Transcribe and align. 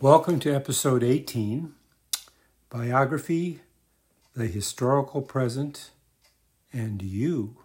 Welcome 0.00 0.38
to 0.40 0.54
episode 0.54 1.02
18 1.02 1.74
Biography, 2.70 3.62
the 4.32 4.46
Historical 4.46 5.22
Present, 5.22 5.90
and 6.72 7.02
You. 7.02 7.56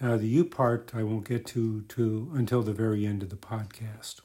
Now, 0.00 0.16
the 0.16 0.26
You 0.26 0.44
part 0.44 0.90
I 0.96 1.04
won't 1.04 1.28
get 1.28 1.46
to, 1.46 1.82
to 1.82 2.32
until 2.34 2.62
the 2.62 2.72
very 2.72 3.06
end 3.06 3.22
of 3.22 3.30
the 3.30 3.36
podcast. 3.36 4.16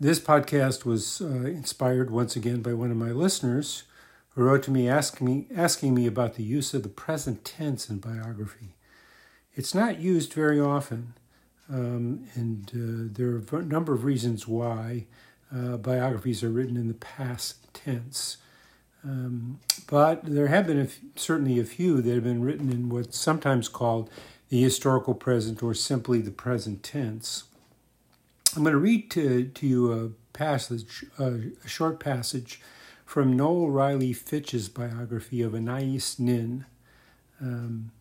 This 0.00 0.18
podcast 0.18 0.86
was 0.86 1.20
uh, 1.20 1.26
inspired 1.26 2.10
once 2.10 2.34
again 2.34 2.62
by 2.62 2.72
one 2.72 2.90
of 2.90 2.96
my 2.96 3.10
listeners 3.10 3.82
who 4.30 4.42
wrote 4.42 4.62
to 4.62 4.70
me 4.70 4.88
asking, 4.88 5.26
me 5.26 5.48
asking 5.54 5.94
me 5.94 6.06
about 6.06 6.36
the 6.36 6.44
use 6.44 6.72
of 6.72 6.82
the 6.82 6.88
present 6.88 7.44
tense 7.44 7.90
in 7.90 7.98
biography. 7.98 8.74
It's 9.54 9.74
not 9.74 10.00
used 10.00 10.32
very 10.32 10.58
often, 10.58 11.12
um, 11.68 12.26
and 12.34 12.70
uh, 12.74 13.12
there 13.16 13.28
are 13.28 13.60
a 13.60 13.64
number 13.64 13.92
of 13.92 14.04
reasons 14.04 14.46
why 14.46 15.06
uh, 15.54 15.76
biographies 15.76 16.42
are 16.42 16.50
written 16.50 16.76
in 16.76 16.88
the 16.88 16.94
past 16.94 17.72
tense. 17.74 18.36
Um, 19.04 19.60
but 19.86 20.24
there 20.24 20.48
have 20.48 20.66
been 20.66 20.80
a 20.80 20.84
f- 20.84 20.98
certainly 21.14 21.58
a 21.60 21.64
few 21.64 22.00
that 22.02 22.14
have 22.14 22.24
been 22.24 22.42
written 22.42 22.70
in 22.70 22.88
what's 22.88 23.18
sometimes 23.18 23.68
called 23.68 24.10
the 24.48 24.60
historical 24.60 25.14
present 25.14 25.62
or 25.62 25.74
simply 25.74 26.20
the 26.20 26.30
present 26.30 26.82
tense. 26.82 27.44
I'm 28.56 28.62
going 28.62 28.72
to 28.72 28.78
read 28.78 29.10
to, 29.12 29.44
to 29.46 29.66
you 29.66 29.92
a 29.92 30.10
passage, 30.36 31.04
a 31.18 31.40
short 31.66 32.00
passage 32.00 32.60
from 33.04 33.36
Noel 33.36 33.70
Riley 33.70 34.12
Fitch's 34.12 34.68
biography 34.68 35.42
of 35.42 35.54
Anais 35.54 36.00
Nin 36.18 36.64
um, 37.40 37.92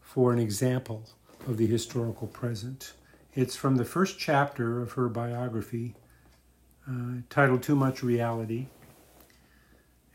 for 0.00 0.32
an 0.32 0.38
example 0.38 1.08
of 1.46 1.56
the 1.56 1.66
historical 1.66 2.26
present. 2.26 2.92
It's 3.34 3.56
from 3.56 3.76
the 3.76 3.84
first 3.84 4.18
chapter 4.18 4.80
of 4.80 4.92
her 4.92 5.08
biography, 5.08 5.94
uh, 6.88 7.20
titled 7.30 7.62
Too 7.62 7.76
Much 7.76 8.02
Reality. 8.02 8.66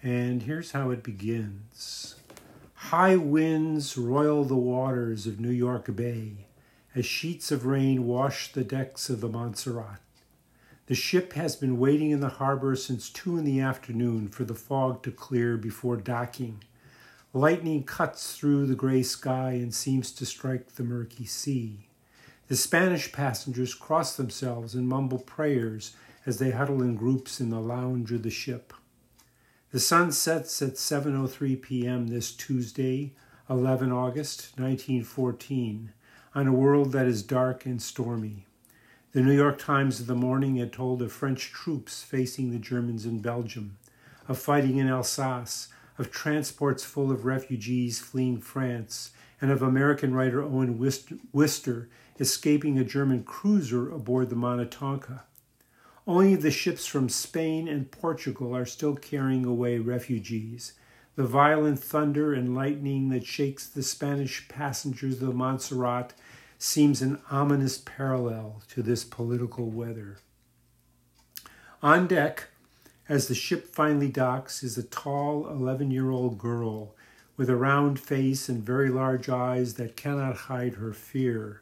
And 0.04 0.44
here's 0.44 0.72
how 0.72 0.90
it 0.90 1.04
begins 1.04 2.16
High 2.74 3.16
winds 3.16 3.98
roil 3.98 4.44
the 4.44 4.56
waters 4.56 5.28
of 5.28 5.40
New 5.40 5.52
York 5.52 5.96
Bay 5.96 6.48
as 6.96 7.06
sheets 7.06 7.52
of 7.52 7.66
rain 7.66 8.06
wash 8.06 8.52
the 8.52 8.64
decks 8.64 9.10
of 9.10 9.22
the 9.22 9.30
Montserrat. 9.30 10.02
The 10.88 10.96
ship 10.96 11.34
has 11.34 11.56
been 11.56 11.80
waiting 11.80 12.12
in 12.12 12.20
the 12.20 12.28
harbor 12.28 12.76
since 12.76 13.10
two 13.10 13.38
in 13.38 13.46
the 13.46 13.62
afternoon 13.62 14.28
for 14.28 14.44
the 14.44 14.56
fog 14.56 15.04
to 15.04 15.12
clear 15.12 15.56
before 15.56 15.96
docking. 15.96 16.64
Lightning 17.34 17.84
cuts 17.84 18.36
through 18.36 18.66
the 18.66 18.76
gray 18.76 19.04
sky 19.04 19.52
and 19.52 19.74
seems 19.74 20.12
to 20.12 20.26
strike 20.26 20.76
the 20.76 20.84
murky 20.84 21.26
sea. 21.26 21.88
The 22.50 22.58
Spanish 22.58 23.14
passengers 23.14 23.74
cross 23.74 24.18
themselves 24.18 24.76
and 24.76 24.90
mumble 24.90 25.20
prayers 25.20 25.96
as 26.26 26.40
they 26.40 26.52
huddle 26.52 26.82
in 26.82 26.98
groups 26.98 27.40
in 27.40 27.50
the 27.50 27.62
lounge 27.62 28.12
of 28.12 28.24
the 28.24 28.30
ship. 28.30 28.74
The 29.72 29.80
sun 29.80 30.12
sets 30.12 30.62
at 30.62 30.74
7:03 30.74 31.62
p.m. 31.62 32.08
this 32.08 32.34
Tuesday, 32.34 33.14
11 33.50 33.94
August 33.94 34.52
1914, 34.60 35.94
on 36.36 36.48
a 36.48 36.54
world 36.54 36.92
that 36.92 37.08
is 37.08 37.24
dark 37.24 37.66
and 37.66 37.82
stormy. 37.82 38.46
The 39.14 39.22
New 39.22 39.32
York 39.32 39.58
Times 39.58 40.02
of 40.02 40.08
the 40.08 40.16
morning 40.16 40.58
had 40.58 40.74
told 40.74 41.02
of 41.02 41.14
French 41.14 41.52
troops 41.52 42.04
facing 42.04 42.52
the 42.52 42.60
Germans 42.60 43.06
in 43.06 43.22
Belgium, 43.22 43.78
of 44.28 44.38
fighting 44.38 44.78
in 44.78 44.90
Alsace, 44.90 45.70
of 46.02 46.10
transports 46.12 46.84
full 46.84 47.12
of 47.12 47.26
refugees 47.26 48.00
fleeing 48.00 48.42
France, 48.42 49.12
and 49.40 49.52
of 49.52 49.62
American 49.62 50.16
writer 50.16 50.42
Owen 50.42 50.80
Wister 50.80 51.90
escaping 52.20 52.80
a 52.80 52.84
German 52.84 53.24
cruiser 53.24 53.92
aboard 53.92 54.32
the 54.32 54.36
Minnetonka. 54.36 55.26
Only 56.08 56.36
the 56.36 56.50
ships 56.50 56.88
from 56.88 57.08
Spain 57.08 57.68
and 57.68 57.92
Portugal 57.92 58.56
are 58.56 58.66
still 58.66 58.96
carrying 58.96 59.46
away 59.46 59.78
refugees. 59.78 60.74
The 61.16 61.24
violent 61.24 61.80
thunder 61.80 62.34
and 62.34 62.56
lightning 62.56 63.10
that 63.10 63.26
shakes 63.26 63.68
the 63.68 63.84
Spanish 63.84 64.48
passengers 64.48 65.22
of 65.22 65.28
the 65.28 65.34
Montserrat 65.34 66.14
seems 66.58 67.04
an 67.04 67.20
ominous 67.30 67.78
parallel 67.78 68.64
to 68.70 68.82
this 68.82 69.04
political 69.04 69.70
weather. 69.70 70.18
On 71.84 72.08
deck, 72.08 72.48
as 73.12 73.28
the 73.28 73.36
ship 73.36 73.68
finally 73.68 74.08
docks, 74.08 74.64
is 74.64 74.78
a 74.78 74.84
tall 74.84 75.46
11 75.50 75.92
year 75.92 76.10
old 76.10 76.38
girl 76.38 76.96
with 77.36 77.50
a 77.50 77.56
round 77.58 78.00
face 78.00 78.48
and 78.48 78.64
very 78.64 78.90
large 78.90 79.28
eyes 79.28 79.74
that 79.74 79.98
cannot 79.98 80.48
hide 80.48 80.76
her 80.76 80.94
fear. 80.94 81.62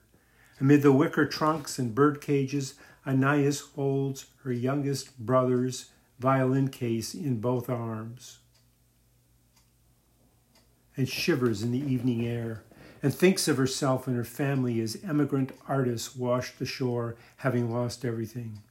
Amid 0.60 0.84
the 0.84 0.92
wicker 0.92 1.26
trunks 1.26 1.80
and 1.80 1.96
bird 1.96 2.22
cages, 2.22 2.76
Anais 3.04 3.62
holds 3.74 4.28
her 4.44 4.52
youngest 4.52 5.18
brother's 5.18 5.90
violin 6.20 6.68
case 6.68 7.16
in 7.16 7.42
both 7.42 7.68
arms 7.68 8.38
and 10.96 11.10
shivers 11.10 11.64
in 11.64 11.72
the 11.72 11.80
evening 11.80 12.28
air 12.28 12.64
and 13.02 13.12
thinks 13.12 13.48
of 13.48 13.58
herself 13.58 14.06
and 14.06 14.16
her 14.16 14.24
family 14.24 14.80
as 14.82 15.04
emigrant 15.04 15.52
artists 15.68 16.16
washed 16.16 16.62
ashore, 16.62 17.16
having 17.38 17.74
lost 17.74 18.06
everything. 18.06 18.62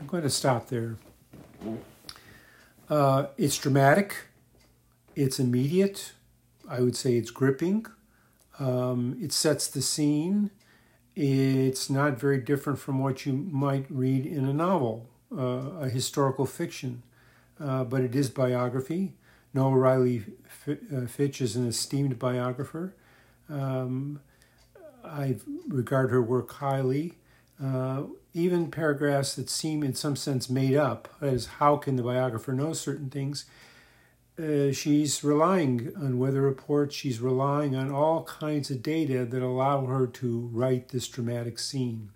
I'm 0.00 0.08
going 0.08 0.24
to 0.24 0.30
stop 0.30 0.68
there. 0.68 0.96
Uh, 2.88 3.26
it's 3.38 3.56
dramatic, 3.56 4.16
it's 5.16 5.38
immediate, 5.38 6.12
I 6.68 6.80
would 6.80 6.96
say 6.96 7.16
it's 7.16 7.30
gripping, 7.30 7.86
um, 8.58 9.16
it 9.20 9.32
sets 9.32 9.66
the 9.66 9.82
scene, 9.82 10.50
it's 11.16 11.88
not 11.88 12.18
very 12.18 12.38
different 12.38 12.78
from 12.78 12.98
what 12.98 13.24
you 13.24 13.32
might 13.32 13.86
read 13.88 14.26
in 14.26 14.46
a 14.46 14.52
novel, 14.52 15.08
uh, 15.36 15.80
a 15.80 15.88
historical 15.88 16.46
fiction, 16.46 17.02
uh, 17.60 17.84
but 17.84 18.02
it 18.02 18.14
is 18.14 18.28
biography. 18.28 19.14
Noel 19.52 19.74
Riley 19.74 20.24
uh, 20.68 21.06
Fitch 21.06 21.40
is 21.40 21.54
an 21.54 21.68
esteemed 21.68 22.18
biographer. 22.18 22.94
Um, 23.48 24.20
I 25.04 25.36
regard 25.68 26.10
her 26.10 26.20
work 26.20 26.50
highly. 26.54 27.14
Uh, 27.64 28.02
even 28.34 28.70
paragraphs 28.70 29.34
that 29.36 29.48
seem 29.48 29.82
in 29.82 29.94
some 29.94 30.16
sense 30.16 30.50
made 30.50 30.74
up, 30.74 31.08
as 31.20 31.46
how 31.46 31.76
can 31.76 31.96
the 31.96 32.02
biographer 32.02 32.52
know 32.52 32.72
certain 32.72 33.08
things, 33.08 33.44
uh, 34.38 34.72
she's 34.72 35.22
relying 35.22 35.92
on 35.96 36.18
weather 36.18 36.42
reports, 36.42 36.96
she's 36.96 37.20
relying 37.20 37.76
on 37.76 37.90
all 37.92 38.24
kinds 38.24 38.70
of 38.70 38.82
data 38.82 39.24
that 39.24 39.42
allow 39.42 39.86
her 39.86 40.06
to 40.08 40.50
write 40.52 40.88
this 40.88 41.06
dramatic 41.06 41.58
scene. 41.58 42.10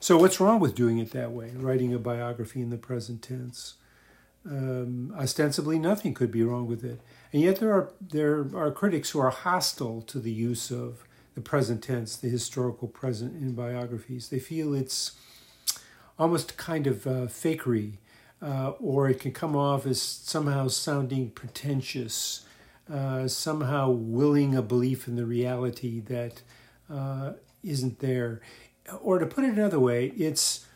So, 0.00 0.18
what's 0.18 0.40
wrong 0.40 0.58
with 0.58 0.74
doing 0.74 0.98
it 0.98 1.12
that 1.12 1.30
way, 1.30 1.52
writing 1.54 1.94
a 1.94 1.98
biography 1.98 2.60
in 2.60 2.70
the 2.70 2.76
present 2.76 3.22
tense? 3.22 3.74
Um, 4.44 5.14
ostensibly, 5.16 5.78
nothing 5.78 6.12
could 6.12 6.32
be 6.32 6.42
wrong 6.42 6.66
with 6.66 6.84
it. 6.84 7.00
And 7.32 7.40
yet, 7.40 7.60
there 7.60 7.72
are, 7.72 7.92
there 8.00 8.44
are 8.56 8.72
critics 8.72 9.10
who 9.10 9.20
are 9.20 9.30
hostile 9.30 10.02
to 10.02 10.18
the 10.18 10.32
use 10.32 10.72
of 10.72 11.04
the 11.34 11.40
present 11.40 11.82
tense, 11.82 12.16
the 12.16 12.28
historical 12.28 12.88
present 12.88 13.40
in 13.40 13.52
biographies. 13.54 14.28
They 14.28 14.38
feel 14.38 14.74
it's 14.74 15.12
almost 16.18 16.56
kind 16.56 16.86
of 16.86 17.06
uh, 17.06 17.26
fakery 17.26 17.94
uh, 18.42 18.70
or 18.80 19.08
it 19.08 19.20
can 19.20 19.32
come 19.32 19.54
off 19.54 19.86
as 19.86 20.02
somehow 20.02 20.68
sounding 20.68 21.30
pretentious, 21.30 22.44
uh, 22.92 23.28
somehow 23.28 23.90
willing 23.90 24.54
a 24.54 24.62
belief 24.62 25.06
in 25.06 25.16
the 25.16 25.24
reality 25.24 26.00
that 26.00 26.42
uh, 26.90 27.32
not 27.62 27.98
there. 28.00 28.40
Or 29.00 29.18
to 29.18 29.26
put 29.26 29.44
it 29.44 29.50
another 29.50 29.78
way, 29.78 30.06
it's 30.16 30.66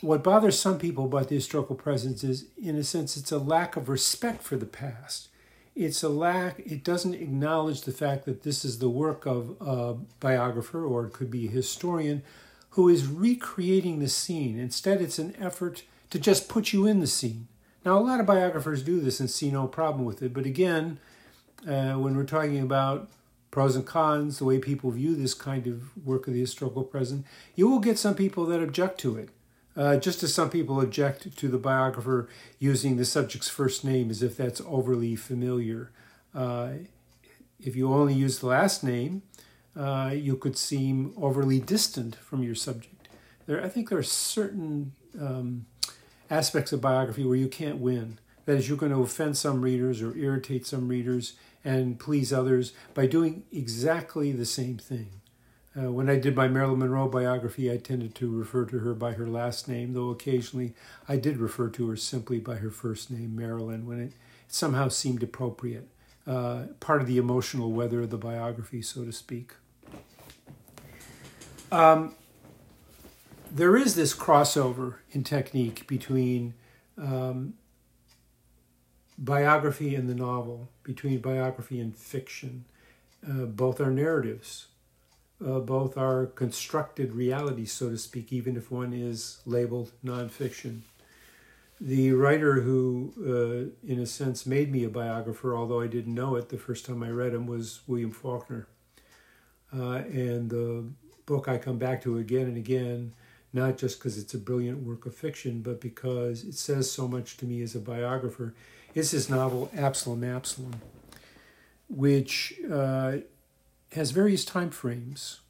what 0.00 0.24
bothers 0.24 0.58
some 0.58 0.78
people 0.78 1.04
about 1.04 1.28
the 1.28 1.34
historical 1.34 1.76
presence 1.76 2.24
is, 2.24 2.46
in 2.60 2.76
a 2.76 2.84
sense, 2.84 3.16
it's 3.16 3.30
a 3.30 3.38
lack 3.38 3.76
of 3.76 3.88
respect 3.88 4.42
for 4.42 4.56
the 4.56 4.66
past. 4.66 5.28
It's 5.76 6.02
a 6.04 6.08
lack, 6.08 6.60
it 6.60 6.84
doesn't 6.84 7.14
acknowledge 7.14 7.82
the 7.82 7.92
fact 7.92 8.26
that 8.26 8.44
this 8.44 8.64
is 8.64 8.78
the 8.78 8.88
work 8.88 9.26
of 9.26 9.56
a 9.60 9.94
biographer 10.20 10.84
or 10.84 11.06
it 11.06 11.12
could 11.12 11.30
be 11.30 11.48
a 11.48 11.50
historian 11.50 12.22
who 12.70 12.88
is 12.88 13.06
recreating 13.06 13.98
the 13.98 14.08
scene. 14.08 14.58
Instead, 14.58 15.00
it's 15.00 15.18
an 15.18 15.34
effort 15.38 15.82
to 16.10 16.18
just 16.18 16.48
put 16.48 16.72
you 16.72 16.86
in 16.86 17.00
the 17.00 17.06
scene. 17.06 17.48
Now, 17.84 17.98
a 17.98 18.00
lot 18.00 18.20
of 18.20 18.26
biographers 18.26 18.82
do 18.82 19.00
this 19.00 19.18
and 19.18 19.28
see 19.28 19.50
no 19.50 19.66
problem 19.66 20.04
with 20.04 20.22
it, 20.22 20.32
but 20.32 20.46
again, 20.46 20.98
uh, 21.66 21.94
when 21.94 22.16
we're 22.16 22.24
talking 22.24 22.60
about 22.60 23.10
pros 23.50 23.76
and 23.76 23.86
cons, 23.86 24.38
the 24.38 24.44
way 24.44 24.58
people 24.58 24.90
view 24.90 25.14
this 25.14 25.34
kind 25.34 25.66
of 25.66 25.96
work 26.04 26.26
of 26.26 26.34
the 26.34 26.40
historical 26.40 26.82
present, 26.82 27.24
you 27.54 27.68
will 27.68 27.78
get 27.78 27.98
some 27.98 28.14
people 28.14 28.46
that 28.46 28.62
object 28.62 28.98
to 29.00 29.16
it. 29.16 29.30
Uh, 29.76 29.96
just 29.96 30.22
as 30.22 30.32
some 30.32 30.50
people 30.50 30.80
object 30.80 31.36
to 31.36 31.48
the 31.48 31.58
biographer 31.58 32.28
using 32.58 32.96
the 32.96 33.04
subject's 33.04 33.48
first 33.48 33.84
name 33.84 34.08
as 34.08 34.22
if 34.22 34.36
that's 34.36 34.60
overly 34.66 35.16
familiar. 35.16 35.90
Uh, 36.32 36.70
if 37.60 37.74
you 37.74 37.92
only 37.92 38.14
use 38.14 38.38
the 38.38 38.46
last 38.46 38.84
name, 38.84 39.22
uh, 39.76 40.12
you 40.14 40.36
could 40.36 40.56
seem 40.56 41.12
overly 41.16 41.58
distant 41.58 42.14
from 42.16 42.42
your 42.42 42.54
subject. 42.54 43.08
There, 43.46 43.62
I 43.62 43.68
think 43.68 43.88
there 43.88 43.98
are 43.98 44.02
certain 44.04 44.92
um, 45.20 45.66
aspects 46.30 46.72
of 46.72 46.80
biography 46.80 47.24
where 47.24 47.36
you 47.36 47.48
can't 47.48 47.78
win. 47.78 48.18
That 48.44 48.58
is, 48.58 48.68
you're 48.68 48.78
going 48.78 48.92
to 48.92 49.02
offend 49.02 49.36
some 49.36 49.62
readers 49.62 50.02
or 50.02 50.16
irritate 50.16 50.66
some 50.66 50.88
readers 50.88 51.34
and 51.64 51.98
please 51.98 52.32
others 52.32 52.72
by 52.92 53.06
doing 53.06 53.44
exactly 53.50 54.32
the 54.32 54.46
same 54.46 54.78
thing. 54.78 55.20
Uh, 55.76 55.90
when 55.90 56.08
I 56.08 56.16
did 56.16 56.36
my 56.36 56.46
Marilyn 56.46 56.78
Monroe 56.78 57.08
biography, 57.08 57.70
I 57.70 57.78
tended 57.78 58.14
to 58.16 58.30
refer 58.30 58.64
to 58.66 58.78
her 58.78 58.94
by 58.94 59.12
her 59.14 59.26
last 59.26 59.68
name, 59.68 59.92
though 59.92 60.10
occasionally 60.10 60.72
I 61.08 61.16
did 61.16 61.38
refer 61.38 61.68
to 61.70 61.88
her 61.90 61.96
simply 61.96 62.38
by 62.38 62.56
her 62.56 62.70
first 62.70 63.10
name, 63.10 63.34
Marilyn, 63.34 63.84
when 63.84 64.00
it, 64.00 64.12
somehow 64.46 64.88
seemed 64.88 65.22
appropriate. 65.22 65.88
Uh, 66.26 66.66
part 66.78 67.00
of 67.00 67.08
the 67.08 67.18
emotional 67.18 67.72
weather 67.72 68.02
of 68.02 68.10
the 68.10 68.16
biography, 68.16 68.80
so 68.80 69.04
to 69.04 69.12
speak. 69.12 69.52
Um, 71.72 72.14
there 73.50 73.76
is 73.76 73.96
this 73.96 74.14
crossover 74.14 74.96
in 75.10 75.24
technique 75.24 75.86
between 75.88 76.54
um, 76.96 77.54
biography 79.18 79.94
and 79.96 80.08
the 80.08 80.14
novel, 80.14 80.68
between 80.84 81.18
biography 81.18 81.80
and 81.80 81.96
fiction. 81.96 82.64
Uh, 83.28 83.46
both 83.46 83.80
are 83.80 83.90
narratives 83.90 84.68
uh, 85.44 85.60
both 85.60 85.96
are 85.96 86.26
constructed 86.26 87.14
realities, 87.14 87.72
so 87.72 87.90
to 87.90 87.98
speak, 87.98 88.32
even 88.32 88.56
if 88.56 88.70
one 88.70 88.92
is 88.92 89.40
labeled 89.46 89.92
nonfiction. 90.04 90.80
The 91.80 92.12
writer 92.12 92.60
who, 92.60 93.12
uh, 93.18 93.90
in 93.90 93.98
a 93.98 94.06
sense, 94.06 94.46
made 94.46 94.70
me 94.70 94.84
a 94.84 94.88
biographer, 94.88 95.56
although 95.56 95.80
I 95.80 95.86
didn't 95.86 96.14
know 96.14 96.36
it 96.36 96.48
the 96.48 96.56
first 96.56 96.86
time 96.86 97.02
I 97.02 97.10
read 97.10 97.34
him, 97.34 97.46
was 97.46 97.80
William 97.86 98.12
Faulkner. 98.12 98.68
Uh, 99.76 100.02
and 100.08 100.50
the 100.50 100.84
book 101.26 101.48
I 101.48 101.58
come 101.58 101.78
back 101.78 102.02
to 102.02 102.18
again 102.18 102.46
and 102.46 102.56
again, 102.56 103.12
not 103.52 103.76
just 103.76 103.98
because 103.98 104.18
it's 104.18 104.34
a 104.34 104.38
brilliant 104.38 104.82
work 104.82 105.04
of 105.04 105.16
fiction, 105.16 105.62
but 105.62 105.80
because 105.80 106.44
it 106.44 106.54
says 106.54 106.90
so 106.90 107.08
much 107.08 107.36
to 107.38 107.44
me 107.44 107.60
as 107.62 107.74
a 107.74 107.80
biographer, 107.80 108.54
is 108.94 109.10
his 109.10 109.28
novel 109.28 109.70
Absalom 109.76 110.22
Absalom, 110.22 110.80
which 111.88 112.54
uh, 112.70 113.16
has 113.94 114.10
various 114.10 114.44
time 114.44 114.70
frames. 114.70 115.40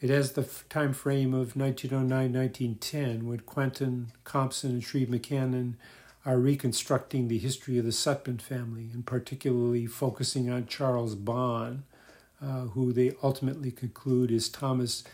It 0.00 0.10
has 0.10 0.32
the 0.32 0.48
time 0.68 0.92
frame 0.92 1.32
of 1.32 1.54
1909-1910 1.54 3.22
when 3.22 3.40
Quentin 3.40 4.12
Compson 4.24 4.70
and 4.70 4.84
Shreve 4.84 5.08
McCannon 5.08 5.74
are 6.24 6.38
reconstructing 6.38 7.28
the 7.28 7.38
history 7.38 7.78
of 7.78 7.84
the 7.84 7.90
Sutpen 7.90 8.40
family 8.40 8.88
and 8.92 9.04
particularly 9.04 9.86
focusing 9.86 10.50
on 10.50 10.66
Charles 10.66 11.14
Bon, 11.14 11.84
uh, 12.40 12.62
who 12.66 12.92
they 12.92 13.12
ultimately 13.22 13.70
conclude 13.70 14.30
is 14.30 14.48
Thomas 14.48 15.04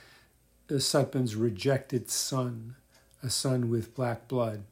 uh, 0.71 0.75
Sutpen's 0.75 1.35
rejected 1.35 2.11
son, 2.11 2.77
a 3.23 3.31
son 3.31 3.71
with 3.71 3.95
black 3.95 4.29
blood, 4.29 4.65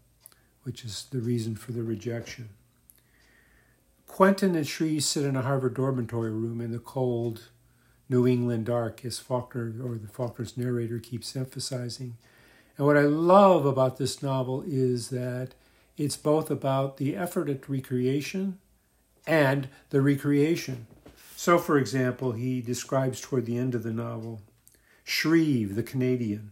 which 0.62 0.84
is 0.84 1.06
the 1.10 1.20
reason 1.20 1.56
for 1.56 1.72
the 1.72 1.82
rejection. 1.82 2.50
Quentin 4.06 4.54
and 4.54 4.66
Shreve 4.66 5.02
sit 5.04 5.24
in 5.24 5.36
a 5.36 5.42
Harvard 5.42 5.74
dormitory 5.74 6.30
room 6.30 6.60
in 6.60 6.70
the 6.70 6.78
cold, 6.78 7.48
New 8.08 8.26
England 8.26 8.66
dark, 8.66 9.04
as 9.04 9.18
Faulkner 9.18 9.74
or 9.82 9.96
the 9.96 10.08
Faulkner's 10.08 10.56
narrator 10.56 10.98
keeps 10.98 11.34
emphasizing. 11.34 12.16
And 12.76 12.86
what 12.86 12.96
I 12.96 13.02
love 13.02 13.66
about 13.66 13.96
this 13.96 14.22
novel 14.22 14.62
is 14.66 15.08
that 15.10 15.54
it's 15.96 16.16
both 16.16 16.50
about 16.50 16.98
the 16.98 17.16
effort 17.16 17.48
at 17.48 17.68
recreation 17.68 18.58
and 19.26 19.68
the 19.90 20.00
recreation. 20.00 20.86
So, 21.34 21.58
for 21.58 21.78
example, 21.78 22.32
he 22.32 22.60
describes 22.60 23.20
toward 23.20 23.46
the 23.46 23.58
end 23.58 23.74
of 23.74 23.82
the 23.82 23.92
novel 23.92 24.40
Shreve, 25.04 25.74
the 25.74 25.82
Canadian, 25.82 26.50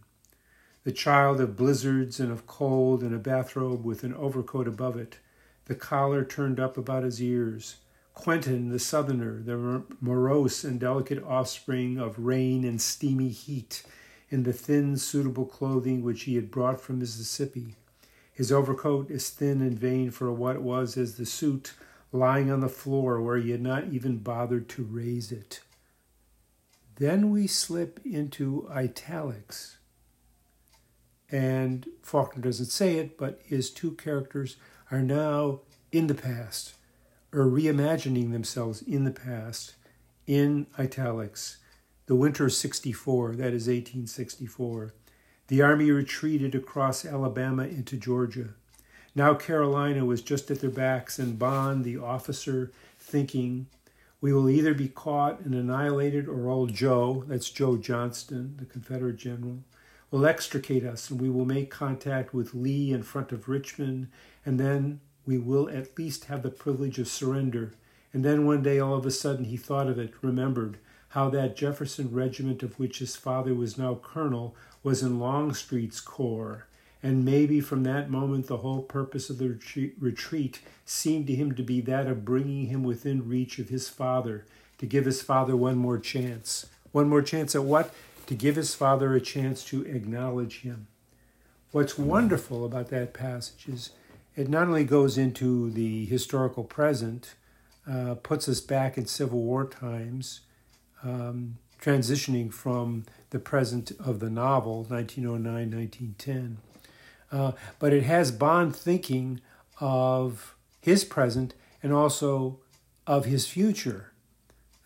the 0.83 0.91
child 0.91 1.41
of 1.41 1.57
blizzards 1.57 2.19
and 2.19 2.31
of 2.31 2.47
cold 2.47 3.03
in 3.03 3.13
a 3.13 3.17
bathrobe 3.17 3.83
with 3.83 4.03
an 4.03 4.13
overcoat 4.13 4.67
above 4.67 4.95
it, 4.95 5.17
the 5.65 5.75
collar 5.75 6.23
turned 6.23 6.59
up 6.59 6.77
about 6.77 7.03
his 7.03 7.21
ears, 7.21 7.77
Quentin, 8.15 8.69
the 8.69 8.79
southerner, 8.79 9.41
the 9.43 9.83
morose 10.01 10.63
and 10.63 10.79
delicate 10.79 11.21
offspring 11.23 11.99
of 11.99 12.17
rain 12.17 12.63
and 12.63 12.81
steamy 12.81 13.29
heat, 13.29 13.83
in 14.29 14.43
the 14.43 14.53
thin, 14.53 14.97
suitable 14.97 15.45
clothing 15.45 16.01
which 16.01 16.23
he 16.23 16.35
had 16.35 16.49
brought 16.49 16.81
from 16.81 16.97
Mississippi. 16.97 17.75
His 18.33 18.51
overcoat 18.51 19.11
as 19.11 19.29
thin 19.29 19.61
and 19.61 19.77
vain 19.77 20.11
for 20.11 20.31
what 20.31 20.55
it 20.55 20.61
was 20.61 20.97
as 20.97 21.17
the 21.17 21.25
suit 21.25 21.73
lying 22.11 22.49
on 22.49 22.61
the 22.61 22.69
floor 22.69 23.21
where 23.21 23.37
he 23.37 23.51
had 23.51 23.61
not 23.61 23.89
even 23.89 24.17
bothered 24.17 24.69
to 24.69 24.83
raise 24.83 25.31
it. 25.31 25.59
Then 26.95 27.29
we 27.29 27.45
slip 27.47 27.99
into 28.05 28.67
italics. 28.71 29.77
And 31.29 31.85
Faulkner 32.01 32.41
doesn't 32.41 32.67
say 32.67 32.95
it, 32.95 33.17
but 33.17 33.41
his 33.43 33.69
two 33.69 33.91
characters 33.91 34.55
are 34.89 35.01
now 35.01 35.59
in 35.91 36.07
the 36.07 36.15
past 36.15 36.75
are 37.35 37.45
reimagining 37.45 38.31
themselves 38.31 38.81
in 38.81 39.03
the 39.03 39.11
past 39.11 39.75
in 40.25 40.67
italics. 40.79 41.57
The 42.05 42.15
winter 42.15 42.45
of 42.45 42.53
64, 42.53 43.35
that 43.35 43.53
is 43.53 43.67
1864. 43.67 44.93
The 45.47 45.61
army 45.61 45.91
retreated 45.91 46.55
across 46.55 47.05
Alabama 47.05 47.63
into 47.63 47.97
Georgia. 47.97 48.49
Now 49.13 49.33
Carolina 49.33 50.05
was 50.05 50.21
just 50.21 50.49
at 50.49 50.61
their 50.61 50.69
backs, 50.69 51.19
and 51.19 51.37
Bon, 51.37 51.83
the 51.83 51.97
officer, 51.97 52.71
thinking, 52.99 53.67
We 54.21 54.33
will 54.33 54.49
either 54.49 54.73
be 54.73 54.87
caught 54.87 55.41
and 55.41 55.53
annihilated, 55.53 56.27
or 56.27 56.49
old 56.49 56.73
Joe, 56.73 57.25
that's 57.27 57.49
Joe 57.49 57.75
Johnston, 57.75 58.55
the 58.57 58.65
Confederate 58.65 59.17
general, 59.17 59.59
will 60.09 60.25
extricate 60.25 60.85
us, 60.85 61.09
and 61.09 61.19
we 61.19 61.29
will 61.29 61.45
make 61.45 61.69
contact 61.69 62.33
with 62.33 62.53
Lee 62.53 62.93
in 62.93 63.03
front 63.03 63.31
of 63.31 63.49
Richmond, 63.49 64.07
and 64.45 64.59
then 64.59 65.01
we 65.25 65.37
will 65.37 65.69
at 65.69 65.97
least 65.97 66.25
have 66.25 66.43
the 66.43 66.49
privilege 66.49 66.99
of 66.99 67.07
surrender. 67.07 67.73
And 68.13 68.23
then 68.23 68.45
one 68.45 68.63
day, 68.63 68.79
all 68.79 68.95
of 68.95 69.05
a 69.05 69.11
sudden, 69.11 69.45
he 69.45 69.57
thought 69.57 69.87
of 69.87 69.99
it, 69.99 70.13
remembered 70.21 70.77
how 71.09 71.29
that 71.29 71.55
Jefferson 71.55 72.11
regiment 72.11 72.61
of 72.61 72.77
which 72.77 72.99
his 72.99 73.15
father 73.15 73.53
was 73.53 73.77
now 73.77 73.99
colonel 74.01 74.55
was 74.83 75.01
in 75.01 75.19
Longstreet's 75.19 76.01
corps. 76.01 76.67
And 77.01 77.23
maybe 77.23 77.61
from 77.61 77.83
that 77.83 78.09
moment, 78.09 78.47
the 78.47 78.57
whole 78.57 78.81
purpose 78.81 79.29
of 79.29 79.37
the 79.37 79.57
retreat 79.99 80.59
seemed 80.85 81.27
to 81.27 81.35
him 81.35 81.53
to 81.55 81.63
be 81.63 81.79
that 81.81 82.07
of 82.07 82.25
bringing 82.25 82.67
him 82.67 82.83
within 82.83 83.29
reach 83.29 83.59
of 83.59 83.69
his 83.69 83.89
father, 83.89 84.45
to 84.77 84.85
give 84.85 85.05
his 85.05 85.21
father 85.21 85.55
one 85.55 85.77
more 85.77 85.99
chance. 85.99 86.65
One 86.91 87.07
more 87.07 87.21
chance 87.21 87.55
at 87.55 87.63
what? 87.63 87.93
To 88.27 88.35
give 88.35 88.55
his 88.55 88.73
father 88.73 89.13
a 89.13 89.21
chance 89.21 89.63
to 89.65 89.85
acknowledge 89.85 90.61
him. 90.61 90.87
What's 91.71 91.97
wonderful 91.97 92.65
about 92.65 92.89
that 92.89 93.13
passage 93.13 93.67
is 93.67 93.91
it 94.35 94.49
not 94.49 94.67
only 94.67 94.83
goes 94.83 95.17
into 95.17 95.69
the 95.71 96.05
historical 96.05 96.63
present, 96.63 97.35
uh, 97.89 98.15
puts 98.15 98.49
us 98.49 98.59
back 98.59 98.97
in 98.97 99.05
Civil 99.05 99.41
War 99.41 99.65
times, 99.65 100.41
um, 101.03 101.57
transitioning 101.81 102.51
from 102.51 103.05
the 103.29 103.39
present 103.39 103.91
of 103.99 104.19
the 104.19 104.29
novel, 104.29 104.85
1909 104.87 105.53
1910. 105.71 106.57
Uh, 107.31 107.51
but 107.79 107.93
it 107.93 108.03
has 108.03 108.31
Bon 108.31 108.71
thinking 108.71 109.41
of 109.79 110.55
his 110.81 111.03
present 111.03 111.53
and 111.81 111.93
also 111.93 112.59
of 113.07 113.25
his 113.25 113.47
future. 113.47 114.11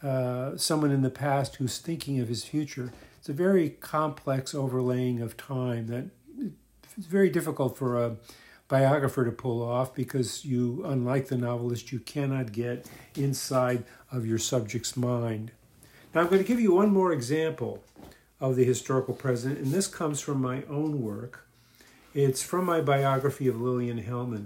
Uh, 0.01 0.55
someone 0.57 0.91
in 0.91 1.01
the 1.01 1.09
past 1.09 1.57
who's 1.57 1.77
thinking 1.77 2.19
of 2.19 2.27
his 2.27 2.45
future. 2.45 2.93
It's 3.17 3.27
a 3.27 3.33
very 3.33 3.69
complex 3.69 4.55
overlaying 4.55 5.21
of 5.21 5.35
time 5.35 5.87
that 5.87 6.05
it's 6.97 7.05
very 7.05 7.29
difficult 7.29 7.77
for 7.77 8.01
a 8.01 8.15
biographer 8.69 9.25
to 9.25 9.31
pull 9.31 9.61
off 9.61 9.93
because 9.93 10.45
you, 10.45 10.83
unlike 10.85 11.27
the 11.27 11.37
novelist, 11.37 11.91
you 11.91 11.99
cannot 11.99 12.53
get 12.53 12.85
inside 13.15 13.83
of 14.11 14.25
your 14.25 14.37
subject's 14.37 14.95
mind. 14.95 15.51
Now, 16.13 16.21
I'm 16.21 16.27
going 16.27 16.41
to 16.41 16.47
give 16.47 16.61
you 16.61 16.73
one 16.73 16.91
more 16.91 17.11
example 17.11 17.83
of 18.39 18.55
the 18.55 18.63
historical 18.63 19.13
present, 19.13 19.57
and 19.57 19.73
this 19.73 19.87
comes 19.87 20.21
from 20.21 20.41
my 20.41 20.63
own 20.69 21.01
work. 21.01 21.47
It's 22.13 22.41
from 22.41 22.65
my 22.65 22.79
biography 22.79 23.47
of 23.47 23.59
Lillian 23.59 24.01
Hellman, 24.01 24.45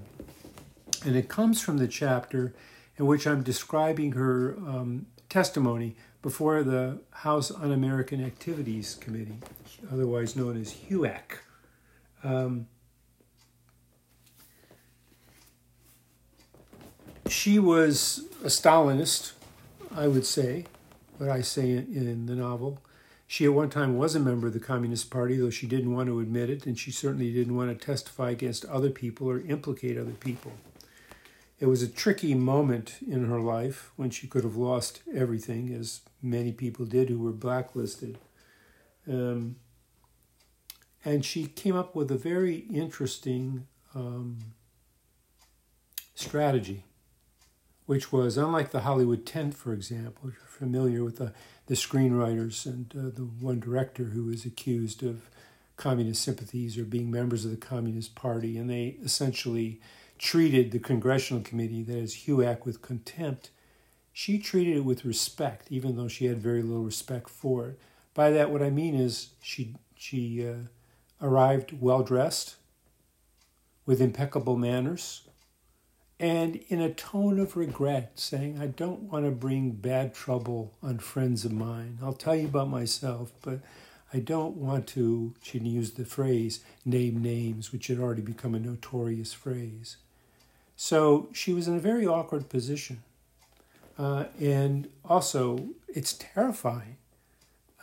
and 1.06 1.16
it 1.16 1.30
comes 1.30 1.62
from 1.62 1.78
the 1.78 1.88
chapter 1.88 2.54
in 2.98 3.06
which 3.06 3.28
I'm 3.28 3.44
describing 3.44 4.14
her 4.14 4.56
um, 4.58 5.06
testimony 5.30 5.96
before 6.22 6.64
the 6.64 7.00
House 7.12 7.52
Un 7.52 7.72
American 7.72 8.24
Activities 8.24 8.96
Committee, 8.96 9.40
otherwise 9.92 10.36
known 10.36 10.60
as 10.60 10.74
HUAC. 10.90 11.40
Um, 12.24 12.68
she 17.34 17.58
was 17.58 18.28
a 18.44 18.48
Stalinist, 18.48 19.34
I 19.96 20.08
would 20.08 20.26
say, 20.26 20.66
what 21.18 21.30
I 21.30 21.42
say 21.42 21.72
in, 21.72 21.88
in, 21.96 22.26
the 22.28 22.36
novel. 22.36 22.80
She 23.26 23.46
at 23.46 23.54
one 23.54 23.72
time 23.72 23.98
was 23.98 24.16
a 24.16 24.20
member 24.20 24.48
of 24.48 24.54
the 24.54 24.60
Communist 24.60 25.10
Party, 25.10 25.38
though 25.38 25.50
she 25.50 25.66
didn't 25.66 25.94
want 25.94 26.08
to 26.08 26.20
admit 26.20 26.52
it, 26.52 26.68
and 26.68 26.78
she 26.78 26.92
certainly 26.92 27.34
didn't 27.34 27.56
want 27.56 27.78
to 27.78 27.86
testify 27.86 28.30
against 28.30 28.66
other 28.66 28.92
people 28.92 29.28
or 29.28 29.42
implicate 29.42 29.98
other 29.98 30.12
people. 30.12 30.52
It 31.60 31.66
was 31.66 31.82
a 31.82 31.88
tricky 31.88 32.36
moment 32.36 32.98
in 33.08 33.26
her 33.26 33.40
life 33.40 33.92
when 33.96 34.12
she 34.12 34.28
could 34.28 34.44
have 34.44 34.56
lost 34.56 35.02
everything, 35.14 35.74
as 35.74 36.02
many 36.22 36.52
people 36.52 36.86
did 36.86 37.10
who 37.10 37.20
were 37.20 37.32
blacklisted. 37.32 38.20
Um, 39.10 39.56
and 41.04 41.26
she 41.26 41.48
came 41.48 41.76
up 41.76 41.96
with 41.96 42.12
a 42.12 42.18
very 42.18 42.58
interesting 42.70 43.66
um, 43.96 44.38
strategy 46.14 46.84
which 47.86 48.12
was 48.12 48.38
unlike 48.38 48.72
the 48.72 48.82
Hollywood 48.82 49.26
Ten, 49.26 49.52
for 49.52 49.74
example. 49.74 50.30
If 50.30 50.36
you're 50.36 50.46
familiar 50.48 51.04
with 51.04 51.18
the, 51.18 51.34
the 51.68 51.76
screenwriters 51.76 52.66
and 52.66 52.94
uh, 52.98 53.16
the 53.16 53.24
one 53.24 53.60
director 53.60 54.06
who 54.06 54.26
was 54.26 54.46
accused 54.46 55.04
of 55.04 55.30
communist 55.76 56.22
sympathies 56.22 56.78
or 56.78 56.84
being 56.84 57.12
members 57.12 57.46
of 57.46 57.52
the 57.52 57.58
Communist 57.58 58.16
Party, 58.16 58.58
and 58.58 58.70
they 58.70 58.98
essentially 59.04 59.82
treated 60.18 60.72
the 60.72 60.80
congressional 60.80 61.44
committee, 61.44 61.84
that 61.84 61.98
is 61.98 62.24
HUAC, 62.26 62.66
with 62.66 62.82
contempt. 62.82 63.50
She 64.14 64.38
treated 64.38 64.78
it 64.78 64.86
with 64.86 65.04
respect, 65.04 65.68
even 65.70 65.98
though 65.98 66.08
she 66.08 66.26
had 66.26 66.38
very 66.38 66.62
little 66.62 66.84
respect 66.84 67.30
for 67.30 67.68
it. 67.68 67.80
By 68.14 68.30
that, 68.32 68.52
what 68.52 68.62
I 68.62 68.70
mean 68.70 68.96
is 68.96 69.32
she 69.42 69.76
she 69.96 70.48
uh, 70.48 70.56
arrived 71.22 71.82
well 71.82 72.04
dressed, 72.04 72.56
with 73.86 74.00
impeccable 74.00 74.56
manners, 74.58 75.28
and 76.24 76.56
in 76.70 76.80
a 76.80 76.90
tone 76.90 77.38
of 77.38 77.58
regret, 77.58 78.14
saying, 78.16 78.58
I 78.58 78.68
don't 78.68 79.12
want 79.12 79.26
to 79.26 79.32
bring 79.32 79.72
bad 79.72 80.14
trouble 80.14 80.72
on 80.82 81.00
friends 81.00 81.44
of 81.44 81.52
mine. 81.52 81.98
I'll 82.02 82.14
tell 82.14 82.34
you 82.34 82.46
about 82.46 82.70
myself, 82.70 83.34
but 83.42 83.60
I 84.14 84.20
don't 84.20 84.56
want 84.56 84.88
to, 84.88 85.34
she 85.42 85.60
used 85.60 85.98
the 85.98 86.06
phrase, 86.06 86.62
name 86.86 87.22
names, 87.22 87.74
which 87.74 87.88
had 87.88 88.00
already 88.00 88.22
become 88.22 88.56
a 88.56 88.60
notorious 88.60 89.34
phrase. 89.34 89.98
So 90.78 91.28
she 91.34 91.52
was 91.52 91.68
in 91.68 91.76
a 91.76 91.80
very 91.80 92.08
awkward 92.08 92.48
position. 92.48 93.04
Uh, 94.00 94.28
and 94.40 94.88
also, 95.04 95.72
it's 95.90 96.14
terrifying 96.14 96.96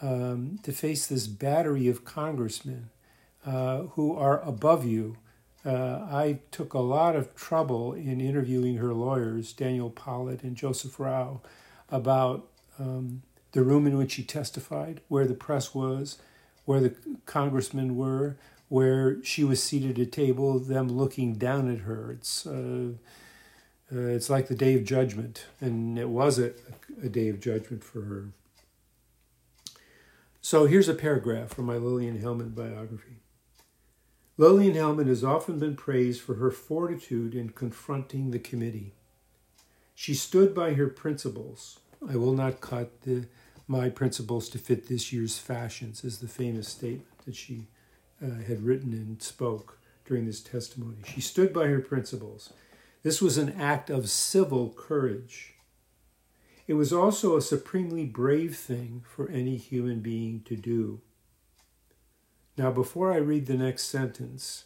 um, 0.00 0.60
to 0.62 0.72
face 0.72 1.06
this 1.06 1.26
battery 1.26 1.88
of 1.88 2.06
congressmen 2.06 2.88
uh, 3.44 3.80
who 3.96 4.16
are 4.16 4.40
above 4.40 4.86
you 4.86 5.18
uh, 5.64 6.06
I 6.10 6.38
took 6.50 6.72
a 6.72 6.78
lot 6.78 7.16
of 7.16 7.34
trouble 7.34 7.92
in 7.92 8.20
interviewing 8.20 8.76
her 8.76 8.94
lawyers, 8.94 9.52
Daniel 9.52 9.90
Pollitt 9.90 10.42
and 10.42 10.56
Joseph 10.56 10.96
Rauh, 10.98 11.40
about 11.90 12.48
um, 12.78 13.22
the 13.52 13.62
room 13.62 13.86
in 13.86 13.98
which 13.98 14.12
she 14.12 14.22
testified, 14.22 15.00
where 15.08 15.26
the 15.26 15.34
press 15.34 15.74
was, 15.74 16.18
where 16.64 16.80
the 16.80 16.94
congressmen 17.26 17.96
were, 17.96 18.36
where 18.68 19.22
she 19.22 19.44
was 19.44 19.62
seated 19.62 19.98
at 19.98 20.06
a 20.06 20.06
table, 20.06 20.58
them 20.58 20.88
looking 20.88 21.34
down 21.34 21.70
at 21.70 21.80
her. 21.80 22.12
It's 22.12 22.46
uh, 22.46 22.92
uh, 23.92 23.98
it's 23.98 24.30
like 24.30 24.46
the 24.46 24.54
day 24.54 24.74
of 24.76 24.84
judgment, 24.84 25.46
and 25.60 25.98
it 25.98 26.08
was 26.08 26.38
a, 26.38 26.52
a 27.02 27.08
day 27.08 27.28
of 27.28 27.40
judgment 27.40 27.82
for 27.82 28.02
her. 28.02 28.28
So 30.40 30.66
here's 30.66 30.88
a 30.88 30.94
paragraph 30.94 31.50
from 31.50 31.66
my 31.66 31.76
Lillian 31.76 32.20
Hellman 32.22 32.54
biography. 32.54 33.16
Lillian 34.40 34.72
Hellman 34.72 35.06
has 35.06 35.22
often 35.22 35.58
been 35.58 35.76
praised 35.76 36.22
for 36.22 36.36
her 36.36 36.50
fortitude 36.50 37.34
in 37.34 37.50
confronting 37.50 38.30
the 38.30 38.38
committee. 38.38 38.94
She 39.94 40.14
stood 40.14 40.54
by 40.54 40.72
her 40.72 40.86
principles. 40.86 41.80
I 42.08 42.16
will 42.16 42.32
not 42.32 42.62
cut 42.62 43.02
the, 43.02 43.26
my 43.68 43.90
principles 43.90 44.48
to 44.48 44.58
fit 44.58 44.88
this 44.88 45.12
year's 45.12 45.36
fashions, 45.36 46.04
is 46.04 46.20
the 46.20 46.26
famous 46.26 46.68
statement 46.68 47.18
that 47.26 47.36
she 47.36 47.66
uh, 48.24 48.42
had 48.48 48.62
written 48.62 48.94
and 48.94 49.22
spoke 49.22 49.78
during 50.06 50.24
this 50.24 50.40
testimony. 50.40 50.96
She 51.04 51.20
stood 51.20 51.52
by 51.52 51.66
her 51.66 51.80
principles. 51.80 52.50
This 53.02 53.20
was 53.20 53.36
an 53.36 53.60
act 53.60 53.90
of 53.90 54.08
civil 54.08 54.70
courage. 54.70 55.52
It 56.66 56.74
was 56.74 56.94
also 56.94 57.36
a 57.36 57.42
supremely 57.42 58.06
brave 58.06 58.56
thing 58.56 59.04
for 59.06 59.28
any 59.28 59.58
human 59.58 60.00
being 60.00 60.40
to 60.46 60.56
do. 60.56 61.02
Now, 62.56 62.70
before 62.70 63.12
I 63.12 63.16
read 63.16 63.46
the 63.46 63.56
next 63.56 63.84
sentence, 63.84 64.64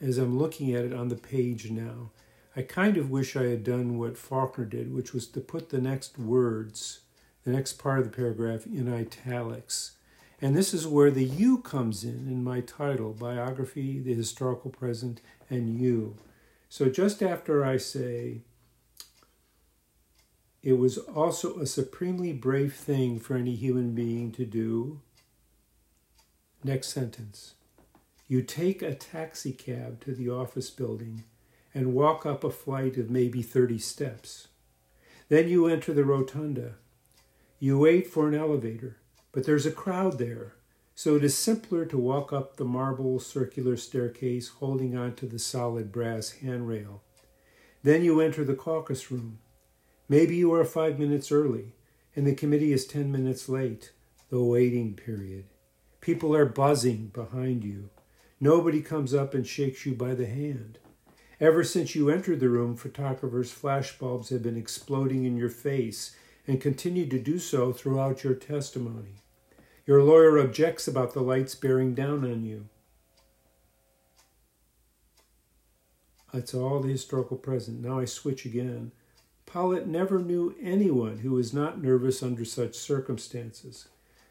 as 0.00 0.16
I'm 0.16 0.38
looking 0.38 0.74
at 0.74 0.84
it 0.84 0.94
on 0.94 1.08
the 1.08 1.16
page 1.16 1.70
now, 1.70 2.10
I 2.56 2.62
kind 2.62 2.96
of 2.96 3.10
wish 3.10 3.36
I 3.36 3.44
had 3.44 3.62
done 3.62 3.98
what 3.98 4.16
Faulkner 4.16 4.64
did, 4.64 4.92
which 4.92 5.12
was 5.12 5.26
to 5.28 5.40
put 5.40 5.68
the 5.68 5.80
next 5.80 6.18
words, 6.18 7.00
the 7.44 7.52
next 7.52 7.74
part 7.74 7.98
of 7.98 8.04
the 8.04 8.16
paragraph, 8.16 8.66
in 8.66 8.92
italics. 8.92 9.92
And 10.42 10.56
this 10.56 10.72
is 10.72 10.86
where 10.86 11.10
the 11.10 11.24
you 11.24 11.58
comes 11.58 12.02
in 12.02 12.26
in 12.26 12.42
my 12.42 12.60
title 12.60 13.12
biography, 13.12 14.00
the 14.00 14.14
historical 14.14 14.70
present, 14.70 15.20
and 15.50 15.78
you. 15.78 16.16
So 16.68 16.88
just 16.88 17.22
after 17.22 17.64
I 17.64 17.76
say, 17.76 18.40
it 20.62 20.74
was 20.74 20.98
also 20.98 21.58
a 21.58 21.66
supremely 21.66 22.32
brave 22.32 22.74
thing 22.74 23.18
for 23.18 23.34
any 23.34 23.54
human 23.54 23.94
being 23.94 24.32
to 24.32 24.44
do, 24.44 25.00
Next 26.62 26.88
sentence. 26.88 27.54
You 28.28 28.42
take 28.42 28.82
a 28.82 28.94
taxi 28.94 29.52
cab 29.52 30.04
to 30.04 30.14
the 30.14 30.28
office 30.28 30.68
building 30.68 31.24
and 31.72 31.94
walk 31.94 32.26
up 32.26 32.44
a 32.44 32.50
flight 32.50 32.98
of 32.98 33.08
maybe 33.08 33.40
30 33.40 33.78
steps. 33.78 34.48
Then 35.30 35.48
you 35.48 35.66
enter 35.66 35.94
the 35.94 36.04
rotunda. 36.04 36.74
You 37.58 37.78
wait 37.78 38.08
for 38.08 38.28
an 38.28 38.34
elevator, 38.34 38.98
but 39.32 39.46
there's 39.46 39.64
a 39.64 39.72
crowd 39.72 40.18
there, 40.18 40.52
so 40.94 41.16
it 41.16 41.24
is 41.24 41.34
simpler 41.34 41.86
to 41.86 41.96
walk 41.96 42.30
up 42.30 42.56
the 42.56 42.64
marble 42.66 43.20
circular 43.20 43.78
staircase 43.78 44.48
holding 44.48 44.94
onto 44.94 45.26
the 45.26 45.38
solid 45.38 45.90
brass 45.90 46.30
handrail. 46.30 47.02
Then 47.82 48.04
you 48.04 48.20
enter 48.20 48.44
the 48.44 48.54
caucus 48.54 49.10
room. 49.10 49.38
Maybe 50.10 50.36
you 50.36 50.52
are 50.52 50.64
five 50.64 50.98
minutes 50.98 51.32
early, 51.32 51.72
and 52.14 52.26
the 52.26 52.34
committee 52.34 52.74
is 52.74 52.86
ten 52.86 53.10
minutes 53.10 53.48
late, 53.48 53.92
the 54.28 54.42
waiting 54.42 54.94
period. 54.94 55.46
People 56.00 56.34
are 56.34 56.46
buzzing 56.46 57.08
behind 57.08 57.62
you. 57.62 57.90
Nobody 58.40 58.80
comes 58.80 59.12
up 59.12 59.34
and 59.34 59.46
shakes 59.46 59.84
you 59.84 59.94
by 59.94 60.14
the 60.14 60.26
hand. 60.26 60.78
Ever 61.38 61.62
since 61.62 61.94
you 61.94 62.10
entered 62.10 62.40
the 62.40 62.48
room, 62.48 62.76
photographers' 62.76 63.52
flashbulbs 63.52 64.30
have 64.30 64.42
been 64.42 64.56
exploding 64.56 65.24
in 65.24 65.36
your 65.36 65.50
face 65.50 66.16
and 66.46 66.60
continue 66.60 67.06
to 67.06 67.18
do 67.18 67.38
so 67.38 67.72
throughout 67.72 68.24
your 68.24 68.34
testimony. 68.34 69.16
Your 69.86 70.02
lawyer 70.02 70.38
objects 70.38 70.88
about 70.88 71.12
the 71.12 71.20
lights 71.20 71.54
bearing 71.54 71.94
down 71.94 72.24
on 72.24 72.44
you. 72.44 72.68
That's 76.32 76.54
all 76.54 76.80
the 76.80 76.88
historical 76.88 77.36
present. 77.36 77.80
Now 77.80 77.98
I 77.98 78.04
switch 78.04 78.44
again. 78.44 78.92
Pollitt 79.46 79.86
never 79.86 80.20
knew 80.20 80.54
anyone 80.62 81.18
who 81.18 81.32
was 81.32 81.52
not 81.52 81.82
nervous 81.82 82.22
under 82.22 82.44
such 82.44 82.74
circumstances. 82.76 83.88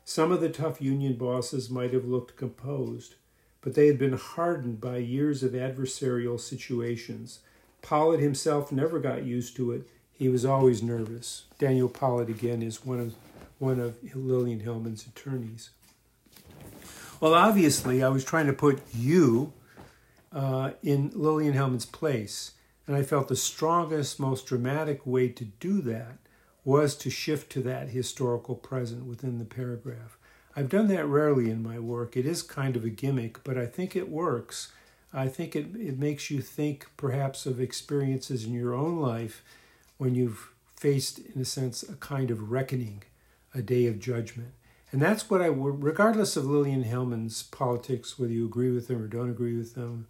Some 0.10 0.32
of 0.32 0.42
the 0.42 0.50
tough 0.50 0.82
union 0.82 1.14
bosses 1.14 1.70
might 1.70 1.94
have 1.94 2.04
looked 2.04 2.36
composed, 2.36 3.14
but 3.62 3.76
they 3.76 3.86
had 3.86 4.00
been 4.00 4.18
hardened 4.18 4.82
by 4.82 4.98
years 4.98 5.44
of 5.44 5.52
adversarial 5.52 6.40
situations. 6.40 7.42
Pollitt 7.84 8.20
himself 8.20 8.72
never 8.72 8.98
got 8.98 9.24
used 9.24 9.56
to 9.58 9.72
it. 9.72 9.88
He 10.12 10.28
was 10.28 10.46
always 10.46 10.82
nervous. 10.82 11.44
Daniel 11.60 11.88
Pollitt, 11.88 12.28
again, 12.28 12.64
is 12.64 12.84
one 12.84 13.00
of, 13.00 13.14
one 13.60 13.80
of 13.80 13.98
Lillian 14.16 14.62
Hellman's 14.62 15.06
attorneys. 15.06 15.70
Well, 17.20 17.36
obviously, 17.36 18.02
I 18.02 18.10
was 18.10 18.26
trying 18.26 18.48
to 18.48 18.54
put 18.54 18.82
you 18.92 19.54
uh, 20.34 20.72
in 20.82 21.12
Lillian 21.14 21.54
Hellman's 21.54 21.86
place, 21.86 22.54
and 22.88 22.96
I 22.96 23.04
felt 23.04 23.28
the 23.28 23.36
strongest, 23.36 24.20
most 24.20 24.48
dramatic 24.48 25.06
way 25.06 25.30
to 25.30 25.46
do 25.46 25.82
that 25.82 26.18
was 26.64 26.96
to 26.98 27.10
shift 27.10 27.52
to 27.52 27.62
that 27.62 27.90
historical 27.90 28.56
present 28.56 29.06
within 29.06 29.40
the 29.40 29.46
paragraph. 29.46 30.18
I've 30.56 30.70
done 30.70 30.88
that 30.88 31.06
rarely 31.06 31.50
in 31.50 31.64
my 31.64 31.80
work. 31.80 32.18
It 32.18 32.26
is 32.26 32.42
kind 32.42 32.76
of 32.76 32.84
a 32.84 32.90
gimmick, 32.90 33.44
but 33.44 33.58
I 33.58 33.66
think 33.66 33.96
it 33.96 34.10
works. 34.10 34.72
I 35.14 35.28
think 35.28 35.56
it, 35.56 35.76
it 35.76 35.98
makes 35.98 36.30
you 36.30 36.42
think 36.42 36.88
perhaps 36.98 37.46
of 37.46 37.60
experiences 37.60 38.46
in 38.46 38.54
your 38.54 38.74
own 38.74 39.00
life 39.00 39.44
when 39.98 40.16
you've 40.16 40.52
faced, 40.76 41.20
in 41.20 41.42
a 41.42 41.46
sense, 41.46 41.84
a 41.84 41.96
kind 41.96 42.32
of 42.32 42.52
reckoning, 42.52 43.04
a 43.54 43.62
day 43.62 43.86
of 43.86 44.00
judgment. 44.00 44.52
And 44.92 45.02
that's 45.02 45.30
what 45.30 45.42
I, 45.42 45.48
regardless 45.48 46.36
of 46.36 46.46
Lillian 46.46 46.84
Hellman's 46.84 47.44
politics, 47.44 48.18
whether 48.18 48.34
you 48.34 48.46
agree 48.46 48.72
with 48.72 48.88
them 48.88 49.02
or 49.02 49.08
don't 49.08 49.30
agree 49.30 49.56
with 49.56 49.76
them, 49.76 50.08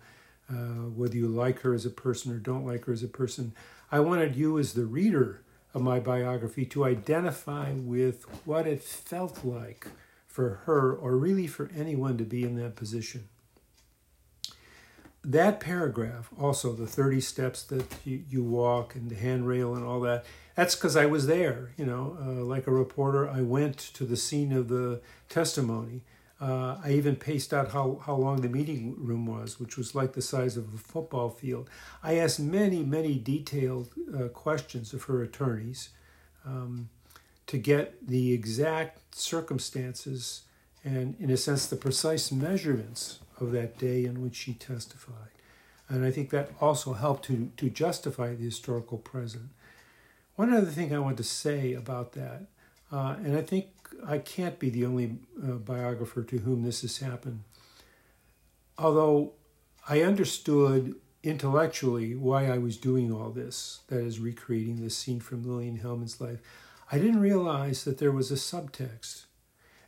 uh, 0.49 0.89
whether 0.89 1.15
you 1.15 1.27
like 1.27 1.59
her 1.61 1.73
as 1.73 1.85
a 1.85 1.89
person 1.91 2.31
or 2.33 2.37
don't 2.37 2.65
like 2.65 2.85
her 2.85 2.93
as 2.93 3.03
a 3.03 3.07
person, 3.07 3.53
I 3.91 3.99
wanted 3.99 4.35
you 4.35 4.57
as 4.57 4.73
the 4.73 4.85
reader 4.85 5.41
of 5.73 5.81
my 5.81 5.99
biography 5.99 6.65
to 6.65 6.85
identify 6.85 7.73
with 7.73 8.23
what 8.45 8.65
it 8.65 8.81
felt 8.81 9.43
like 9.43 9.87
for 10.27 10.61
her, 10.65 10.93
or 10.93 11.17
really 11.17 11.47
for 11.47 11.69
anyone 11.75 12.17
to 12.17 12.23
be 12.23 12.43
in 12.43 12.55
that 12.55 12.75
position. 12.75 13.27
That 15.23 15.59
paragraph, 15.59 16.29
also 16.39 16.71
the 16.71 16.87
30 16.87 17.19
steps 17.19 17.63
that 17.63 17.85
you, 18.05 18.23
you 18.29 18.43
walk 18.43 18.95
and 18.95 19.09
the 19.09 19.15
handrail 19.15 19.75
and 19.75 19.85
all 19.85 19.99
that, 20.01 20.25
that's 20.55 20.75
because 20.75 20.95
I 20.95 21.05
was 21.05 21.27
there. 21.27 21.71
You 21.77 21.85
know, 21.85 22.17
uh, 22.21 22.43
like 22.43 22.67
a 22.67 22.71
reporter, 22.71 23.29
I 23.29 23.41
went 23.41 23.77
to 23.77 24.05
the 24.05 24.15
scene 24.15 24.53
of 24.53 24.69
the 24.69 25.01
testimony. 25.27 26.03
Uh, 26.41 26.77
I 26.81 26.91
even 26.93 27.17
paced 27.17 27.53
out 27.53 27.71
how, 27.71 28.01
how 28.05 28.15
long 28.15 28.39
the 28.41 28.47
meeting 28.47 28.95
room 28.97 29.25
was, 29.25 29.59
which 29.59 29.77
was 29.77 29.93
like 29.93 30.13
the 30.13 30.21
size 30.21 30.55
of 30.55 30.73
a 30.73 30.77
football 30.77 31.29
field. 31.29 31.69
I 32.01 32.15
asked 32.15 32.39
many, 32.39 32.81
many 32.83 33.19
detailed 33.19 33.89
uh, 34.17 34.29
questions 34.29 34.93
of 34.93 35.03
her 35.03 35.21
attorneys 35.21 35.89
um, 36.45 36.89
to 37.47 37.57
get 37.57 38.07
the 38.07 38.31
exact 38.31 39.15
circumstances 39.15 40.43
and, 40.85 41.15
in 41.19 41.29
a 41.29 41.35
sense, 41.35 41.65
the 41.65 41.75
precise 41.75 42.31
measurements 42.31 43.19
of 43.41 43.51
that 43.51 43.77
day 43.77 44.05
in 44.05 44.21
which 44.21 44.35
she 44.35 44.53
testified. 44.53 45.31
And 45.89 46.05
I 46.05 46.11
think 46.11 46.29
that 46.29 46.51
also 46.61 46.93
helped 46.93 47.25
to, 47.25 47.51
to 47.57 47.69
justify 47.69 48.35
the 48.35 48.45
historical 48.45 48.97
present. 48.97 49.49
One 50.35 50.53
other 50.53 50.67
thing 50.67 50.95
I 50.95 50.99
want 50.99 51.17
to 51.17 51.23
say 51.23 51.73
about 51.73 52.13
that, 52.13 52.43
uh, 52.91 53.15
and 53.23 53.35
I 53.35 53.41
think 53.41 53.67
I 54.05 54.17
can't 54.19 54.59
be 54.59 54.69
the 54.69 54.85
only 54.85 55.17
uh, 55.41 55.53
biographer 55.53 56.23
to 56.23 56.37
whom 56.39 56.63
this 56.63 56.81
has 56.81 56.99
happened. 56.99 57.43
Although 58.77 59.33
I 59.87 60.01
understood 60.01 60.95
intellectually 61.23 62.15
why 62.15 62.45
I 62.45 62.57
was 62.57 62.77
doing 62.77 63.11
all 63.11 63.29
this, 63.29 63.81
that 63.87 63.99
is, 63.99 64.19
recreating 64.19 64.77
this 64.77 64.95
scene 64.95 65.19
from 65.19 65.43
Lillian 65.43 65.79
Hellman's 65.79 66.21
life, 66.21 66.39
I 66.91 66.97
didn't 66.97 67.19
realize 67.19 67.83
that 67.83 67.97
there 67.97 68.11
was 68.11 68.31
a 68.31 68.35
subtext. 68.35 69.25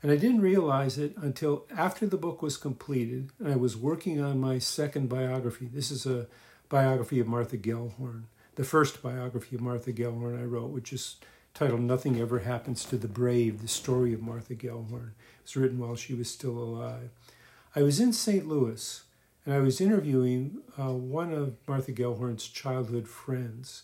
And 0.03 0.11
I 0.11 0.17
didn't 0.17 0.41
realize 0.41 0.97
it 0.97 1.15
until 1.17 1.65
after 1.75 2.07
the 2.07 2.17
book 2.17 2.41
was 2.41 2.57
completed 2.57 3.31
and 3.39 3.53
I 3.53 3.55
was 3.55 3.77
working 3.77 4.19
on 4.19 4.39
my 4.39 4.57
second 4.57 5.09
biography. 5.09 5.69
This 5.71 5.91
is 5.91 6.05
a 6.05 6.27
biography 6.69 7.19
of 7.19 7.27
Martha 7.27 7.57
Gellhorn, 7.57 8.23
the 8.55 8.63
first 8.63 9.03
biography 9.03 9.55
of 9.55 9.61
Martha 9.61 9.93
Gellhorn 9.93 10.39
I 10.39 10.45
wrote, 10.45 10.71
which 10.71 10.91
is 10.91 11.17
titled 11.53 11.81
Nothing 11.81 12.19
Ever 12.19 12.39
Happens 12.39 12.85
to 12.85 12.97
the 12.97 13.07
Brave, 13.07 13.61
the 13.61 13.67
story 13.67 14.13
of 14.13 14.21
Martha 14.21 14.55
Gellhorn. 14.55 15.11
It 15.11 15.43
was 15.43 15.57
written 15.57 15.79
while 15.79 15.95
she 15.95 16.13
was 16.13 16.29
still 16.29 16.57
alive. 16.57 17.09
I 17.75 17.83
was 17.83 17.99
in 17.99 18.13
St. 18.13 18.47
Louis 18.47 19.03
and 19.45 19.55
I 19.55 19.59
was 19.59 19.81
interviewing 19.81 20.57
uh, 20.79 20.93
one 20.93 21.33
of 21.33 21.55
Martha 21.67 21.91
Gellhorn's 21.91 22.47
childhood 22.47 23.07
friends. 23.07 23.83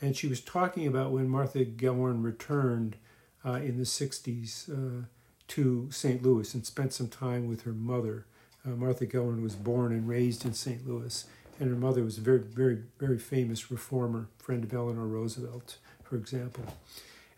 And 0.00 0.16
she 0.16 0.26
was 0.26 0.40
talking 0.40 0.86
about 0.86 1.12
when 1.12 1.28
Martha 1.28 1.64
Gellhorn 1.64 2.22
returned 2.22 2.96
uh, 3.44 3.54
in 3.54 3.76
the 3.76 3.84
60s 3.84 4.70
uh, 4.70 5.06
to 5.48 5.88
St. 5.90 6.22
Louis 6.22 6.54
and 6.54 6.64
spent 6.64 6.92
some 6.92 7.08
time 7.08 7.46
with 7.48 7.62
her 7.62 7.72
mother. 7.72 8.26
Uh, 8.66 8.70
Martha 8.70 9.06
Gellhorn 9.06 9.42
was 9.42 9.56
born 9.56 9.92
and 9.92 10.08
raised 10.08 10.44
in 10.44 10.54
St. 10.54 10.88
Louis, 10.88 11.26
and 11.60 11.68
her 11.68 11.76
mother 11.76 12.02
was 12.02 12.16
a 12.16 12.22
very, 12.22 12.38
very, 12.38 12.82
very 12.98 13.18
famous 13.18 13.70
reformer, 13.70 14.28
friend 14.38 14.64
of 14.64 14.72
Eleanor 14.72 15.06
Roosevelt, 15.06 15.76
for 16.14 16.18
example. 16.20 16.64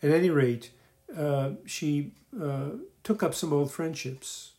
At 0.03 0.11
any 0.11 0.29
rate, 0.29 0.69
uh, 1.15 1.51
she 1.65 2.11
uh, 2.39 2.69
took 3.03 3.23
up 3.23 3.33
some 3.33 3.51
old 3.51 3.71
friendships, 3.71 4.51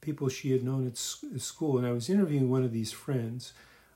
people 0.00 0.28
she 0.28 0.52
had 0.52 0.62
known 0.62 0.86
at 0.86 0.96
school. 0.96 1.78
And 1.78 1.86
I 1.86 1.90
was 1.90 2.08
interviewing 2.08 2.48
one 2.48 2.62
of 2.62 2.72
these 2.72 2.92
friends, 2.92 3.52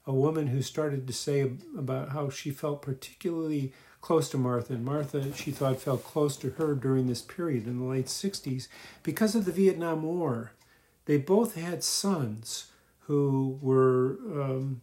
a 0.07 0.13
woman 0.13 0.49
who 0.49 0.61
started 0.61 1.07
to 1.07 1.13
say 1.13 1.53
about 1.79 2.09
how 2.09 2.31
she 2.31 2.51
felt 2.51 2.83
particularly 2.83 3.73
close 4.01 4.29
to 4.31 4.39
Martha. 4.39 4.73
And 4.75 4.85
Martha, 4.85 5.33
she 5.37 5.53
thought, 5.53 5.81
felt 5.81 6.03
close 6.03 6.37
to 6.39 6.51
her 6.51 6.75
during 6.75 7.07
this 7.07 7.23
period 7.23 7.69
in 7.69 7.79
the 7.79 7.85
late 7.85 8.07
60s 8.07 8.67
because 9.05 9.37
of 9.37 9.45
the 9.45 9.53
Vietnam 9.53 10.03
War. 10.03 10.51
They 11.05 11.17
both 11.17 11.55
had 11.55 11.85
sons 11.85 12.73
who 13.07 13.59
were 13.63 14.19
um, 14.43 14.81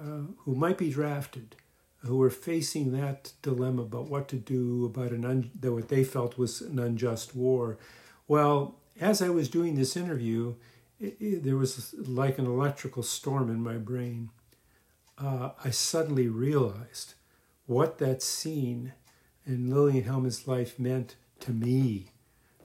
uh, 0.00 0.32
who 0.44 0.54
might 0.54 0.78
be 0.78 0.90
drafted, 0.90 1.56
who 2.00 2.16
were 2.16 2.30
facing 2.30 2.92
that 2.92 3.32
dilemma 3.42 3.82
about 3.82 4.08
what 4.08 4.28
to 4.28 4.36
do 4.36 4.84
about 4.84 5.10
an 5.10 5.24
un- 5.24 5.50
that 5.58 5.72
what 5.72 5.88
they 5.88 6.04
felt 6.04 6.38
was 6.38 6.60
an 6.60 6.78
unjust 6.78 7.34
war. 7.34 7.78
Well, 8.26 8.76
as 9.00 9.20
I 9.20 9.30
was 9.30 9.48
doing 9.48 9.74
this 9.74 9.96
interview, 9.96 10.54
it, 11.00 11.16
it, 11.20 11.44
there 11.44 11.56
was 11.56 11.94
like 11.94 12.38
an 12.38 12.46
electrical 12.46 13.02
storm 13.02 13.50
in 13.50 13.62
my 13.62 13.76
brain. 13.76 14.30
Uh, 15.16 15.50
I 15.64 15.70
suddenly 15.70 16.28
realized 16.28 17.14
what 17.66 17.98
that 17.98 18.22
scene 18.22 18.92
in 19.44 19.70
Lillian 19.70 20.04
Hellman's 20.04 20.46
life 20.46 20.78
meant 20.78 21.16
to 21.40 21.52
me. 21.52 22.12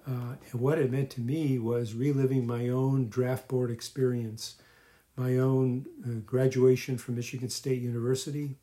Uh, 0.06 0.36
and 0.52 0.62
what 0.62 0.78
it 0.78 0.92
meant 0.92 1.10
to 1.12 1.22
me 1.22 1.58
was 1.58 1.94
reliving 1.94 2.46
my 2.46 2.68
own 2.68 3.08
draft 3.08 3.48
board 3.48 3.72
experience, 3.72 4.56
my 5.16 5.38
own 5.38 5.86
uh, 6.06 6.20
graduation 6.26 6.98
from 6.98 7.16
Michigan 7.16 7.50
State 7.50 7.82
University, 7.82 8.58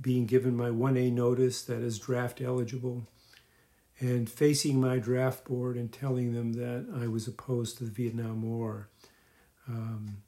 being 0.00 0.26
given 0.26 0.56
my 0.56 0.68
1A 0.68 1.12
notice 1.12 1.62
that 1.62 1.82
is 1.82 1.98
draft 1.98 2.40
eligible, 2.40 3.06
and 4.00 4.30
facing 4.30 4.80
my 4.80 4.98
draft 4.98 5.44
board 5.44 5.76
and 5.76 5.92
telling 5.92 6.32
them 6.32 6.52
that 6.52 6.86
I 7.02 7.08
was 7.08 7.26
opposed 7.26 7.78
to 7.78 7.84
the 7.84 7.90
Vietnam 7.90 8.42
War. 8.42 8.88
Um, 9.66 10.18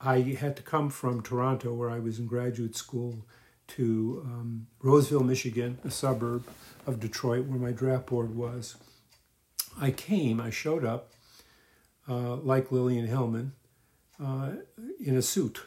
I 0.00 0.20
had 0.20 0.54
to 0.56 0.62
come 0.62 0.90
from 0.90 1.22
Toronto, 1.22 1.72
where 1.72 1.88
I 1.88 1.98
was 1.98 2.18
in 2.18 2.26
graduate 2.26 2.76
school, 2.76 3.26
to 3.66 4.22
um, 4.26 4.66
Roseville, 4.82 5.24
Michigan, 5.24 5.78
a 5.82 5.90
suburb 5.90 6.46
of 6.86 7.00
Detroit, 7.00 7.46
where 7.46 7.58
my 7.58 7.72
draft 7.72 8.06
board 8.06 8.36
was. 8.36 8.76
I 9.80 9.90
came, 9.90 10.40
I 10.40 10.50
showed 10.50 10.84
up, 10.84 11.10
uh, 12.06 12.36
like 12.36 12.70
Lillian 12.70 13.08
Hellman, 13.08 13.52
uh, 14.22 14.50
in 15.00 15.16
a 15.16 15.22
suit 15.22 15.62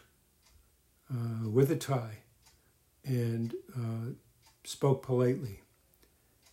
uh, 1.12 1.50
with 1.50 1.72
a 1.72 1.76
tie 1.76 2.20
and 3.06 3.56
uh, 3.76 4.12
spoke 4.64 5.04
politely 5.04 5.62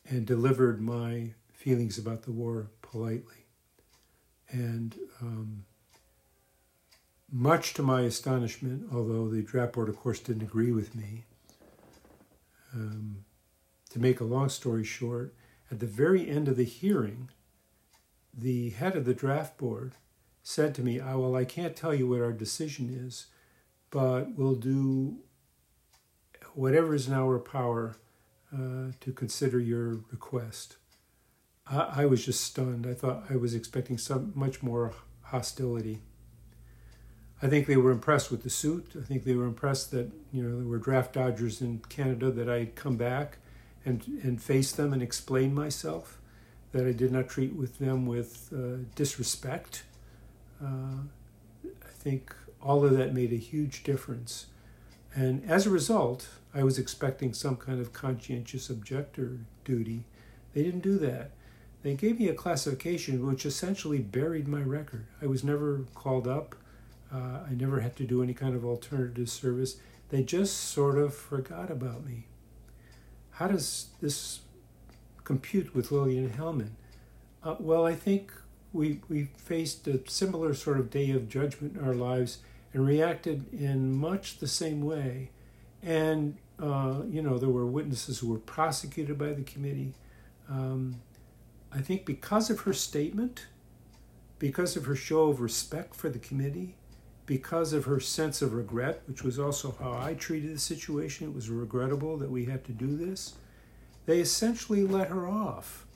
and 0.08 0.26
delivered 0.26 0.80
my 0.80 1.32
feelings 1.52 1.98
about 1.98 2.22
the 2.22 2.32
war 2.32 2.70
politely. 2.82 3.46
And 4.50 4.96
um, 5.20 5.64
much 7.32 7.74
to 7.74 7.82
my 7.82 8.02
astonishment, 8.02 8.88
although 8.92 9.28
the 9.28 9.42
draft 9.42 9.72
board, 9.72 9.88
of 9.88 9.96
course, 9.96 10.20
didn't 10.20 10.42
agree 10.42 10.70
with 10.70 10.94
me, 10.94 11.24
um, 12.72 13.24
to 13.90 13.98
make 13.98 14.20
a 14.20 14.24
long 14.24 14.48
story 14.48 14.84
short, 14.84 15.34
at 15.70 15.80
the 15.80 15.86
very 15.86 16.28
end 16.28 16.48
of 16.48 16.56
the 16.56 16.64
hearing, 16.64 17.30
the 18.32 18.70
head 18.70 18.96
of 18.96 19.04
the 19.04 19.14
draft 19.14 19.56
board 19.56 19.94
said 20.42 20.74
to 20.74 20.82
me, 20.82 21.00
oh, 21.00 21.20
Well, 21.20 21.36
I 21.36 21.44
can't 21.44 21.74
tell 21.74 21.94
you 21.94 22.08
what 22.08 22.20
our 22.20 22.32
decision 22.32 22.88
is, 22.90 23.26
but 23.94 24.36
we'll 24.36 24.56
do 24.56 25.18
whatever 26.54 26.96
is 26.96 27.06
in 27.06 27.14
our 27.14 27.38
power 27.38 27.94
uh, 28.52 28.90
to 28.98 29.12
consider 29.14 29.60
your 29.60 30.00
request. 30.10 30.78
I, 31.64 32.02
I, 32.02 32.06
was 32.06 32.24
just 32.24 32.42
stunned. 32.42 32.88
I 32.88 32.94
thought 32.94 33.26
I 33.30 33.36
was 33.36 33.54
expecting 33.54 33.96
some 33.96 34.32
much 34.34 34.64
more 34.64 34.94
hostility. 35.22 36.00
I 37.40 37.46
think 37.46 37.68
they 37.68 37.76
were 37.76 37.92
impressed 37.92 38.32
with 38.32 38.42
the 38.42 38.50
suit. 38.50 38.94
I 39.00 39.04
think 39.04 39.22
they 39.22 39.36
were 39.36 39.46
impressed 39.46 39.92
that 39.92 40.10
you 40.32 40.42
know 40.42 40.56
there 40.56 40.66
were 40.66 40.78
draft 40.78 41.12
dodgers 41.12 41.60
in 41.60 41.78
Canada 41.88 42.32
that 42.32 42.48
I 42.48 42.58
had 42.58 42.74
come 42.74 42.96
back 42.96 43.38
and 43.84 44.02
and 44.24 44.42
faced 44.42 44.76
them 44.76 44.92
and 44.92 45.02
explained 45.02 45.54
myself. 45.54 46.20
That 46.72 46.84
I 46.84 46.92
did 46.92 47.12
not 47.12 47.28
treat 47.28 47.54
with 47.54 47.78
them 47.78 48.06
with 48.06 48.52
uh, 48.52 48.82
disrespect. 48.96 49.84
Uh, 50.60 51.04
I 51.64 51.92
think 51.92 52.34
all 52.64 52.84
of 52.84 52.96
that 52.96 53.12
made 53.12 53.32
a 53.32 53.36
huge 53.36 53.84
difference. 53.84 54.46
And 55.14 55.44
as 55.48 55.66
a 55.66 55.70
result, 55.70 56.28
I 56.54 56.64
was 56.64 56.78
expecting 56.78 57.34
some 57.34 57.56
kind 57.56 57.80
of 57.80 57.92
conscientious 57.92 58.70
objector 58.70 59.38
duty. 59.64 60.04
They 60.54 60.62
didn't 60.62 60.80
do 60.80 60.98
that. 60.98 61.32
They 61.82 61.94
gave 61.94 62.18
me 62.18 62.28
a 62.28 62.34
classification 62.34 63.26
which 63.26 63.44
essentially 63.44 63.98
buried 63.98 64.48
my 64.48 64.62
record. 64.62 65.06
I 65.20 65.26
was 65.26 65.44
never 65.44 65.84
called 65.94 66.26
up. 66.26 66.54
Uh, 67.12 67.40
I 67.48 67.54
never 67.54 67.80
had 67.80 67.94
to 67.96 68.04
do 68.04 68.22
any 68.22 68.32
kind 68.32 68.56
of 68.56 68.64
alternative 68.64 69.28
service. 69.28 69.76
They 70.08 70.22
just 70.22 70.56
sort 70.56 70.96
of 70.96 71.14
forgot 71.14 71.70
about 71.70 72.06
me. 72.06 72.26
How 73.32 73.48
does 73.48 73.88
this 74.00 74.40
compute 75.24 75.74
with 75.74 75.92
Lillian 75.92 76.30
Hellman? 76.30 76.70
Uh, 77.42 77.56
well, 77.58 77.84
I 77.84 77.94
think 77.94 78.32
we, 78.72 79.00
we 79.08 79.28
faced 79.36 79.86
a 79.86 80.00
similar 80.08 80.54
sort 80.54 80.80
of 80.80 80.90
day 80.90 81.10
of 81.10 81.28
judgment 81.28 81.76
in 81.76 81.84
our 81.84 81.94
lives 81.94 82.38
and 82.74 82.86
reacted 82.86 83.50
in 83.54 83.96
much 83.96 84.38
the 84.38 84.48
same 84.48 84.82
way. 84.82 85.30
And 85.82 86.36
uh, 86.60 87.02
you 87.08 87.22
know, 87.22 87.38
there 87.38 87.48
were 87.48 87.66
witnesses 87.66 88.18
who 88.18 88.28
were 88.28 88.38
prosecuted 88.38 89.16
by 89.16 89.32
the 89.32 89.42
committee. 89.42 89.94
Um, 90.48 91.00
I 91.72 91.80
think 91.80 92.04
because 92.04 92.50
of 92.50 92.60
her 92.60 92.72
statement, 92.72 93.46
because 94.38 94.76
of 94.76 94.84
her 94.84 94.94
show 94.94 95.28
of 95.28 95.40
respect 95.40 95.94
for 95.94 96.08
the 96.08 96.18
committee, 96.18 96.76
because 97.26 97.72
of 97.72 97.86
her 97.86 97.98
sense 98.00 98.42
of 98.42 98.52
regret, 98.52 99.02
which 99.06 99.22
was 99.22 99.38
also 99.38 99.74
how 99.80 99.92
I 99.92 100.14
treated 100.14 100.54
the 100.54 100.60
situation, 100.60 101.28
it 101.28 101.34
was 101.34 101.48
regrettable 101.48 102.16
that 102.18 102.30
we 102.30 102.44
had 102.44 102.64
to 102.66 102.72
do 102.72 102.96
this, 102.96 103.34
they 104.06 104.20
essentially 104.20 104.84
let 104.84 105.08
her 105.08 105.26
off. 105.26 105.86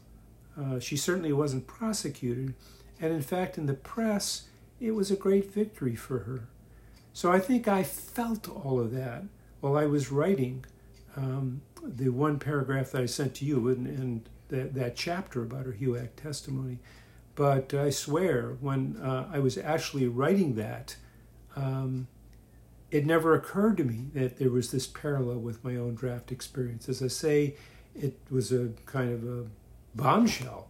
Uh, 0.58 0.80
she 0.80 0.96
certainly 0.96 1.32
wasn't 1.32 1.66
prosecuted, 1.66 2.54
and 3.00 3.12
in 3.12 3.22
fact, 3.22 3.58
in 3.58 3.66
the 3.66 3.74
press, 3.74 4.48
it 4.80 4.92
was 4.92 5.10
a 5.10 5.16
great 5.16 5.52
victory 5.52 5.94
for 5.94 6.20
her. 6.20 6.48
So 7.18 7.32
I 7.32 7.40
think 7.40 7.66
I 7.66 7.82
felt 7.82 8.48
all 8.48 8.78
of 8.78 8.92
that 8.92 9.24
while 9.58 9.76
I 9.76 9.86
was 9.86 10.12
writing 10.12 10.64
um, 11.16 11.62
the 11.82 12.10
one 12.10 12.38
paragraph 12.38 12.92
that 12.92 13.02
I 13.02 13.06
sent 13.06 13.34
to 13.34 13.44
you 13.44 13.70
and, 13.70 13.88
and 13.88 14.28
that, 14.50 14.74
that 14.74 14.94
chapter 14.94 15.42
about 15.42 15.66
her 15.66 15.72
HUAC 15.72 16.10
testimony. 16.14 16.78
But 17.34 17.74
I 17.74 17.90
swear, 17.90 18.56
when 18.60 18.98
uh, 19.02 19.28
I 19.32 19.40
was 19.40 19.58
actually 19.58 20.06
writing 20.06 20.54
that, 20.54 20.94
um, 21.56 22.06
it 22.92 23.04
never 23.04 23.34
occurred 23.34 23.78
to 23.78 23.84
me 23.84 24.10
that 24.14 24.38
there 24.38 24.52
was 24.52 24.70
this 24.70 24.86
parallel 24.86 25.38
with 25.38 25.64
my 25.64 25.74
own 25.74 25.96
draft 25.96 26.30
experience. 26.30 26.88
As 26.88 27.02
I 27.02 27.08
say, 27.08 27.56
it 27.96 28.16
was 28.30 28.52
a 28.52 28.68
kind 28.86 29.12
of 29.12 29.28
a 29.28 29.46
bombshell 29.96 30.68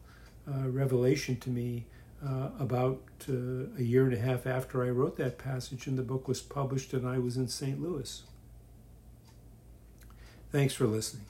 uh, 0.50 0.66
revelation 0.70 1.36
to 1.40 1.50
me 1.50 1.84
uh, 2.24 2.50
about 2.58 3.00
uh, 3.28 3.32
a 3.78 3.82
year 3.82 4.04
and 4.04 4.14
a 4.14 4.18
half 4.18 4.46
after 4.46 4.84
I 4.84 4.90
wrote 4.90 5.16
that 5.18 5.38
passage, 5.38 5.86
and 5.86 5.98
the 5.98 6.02
book 6.02 6.26
was 6.26 6.40
published, 6.40 6.92
and 6.92 7.06
I 7.06 7.18
was 7.18 7.36
in 7.36 7.48
St. 7.48 7.80
Louis. 7.80 8.22
Thanks 10.50 10.74
for 10.74 10.86
listening. 10.86 11.24